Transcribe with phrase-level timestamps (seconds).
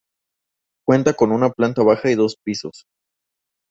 [0.83, 2.85] Cuenta con una planta baja y dos pisos.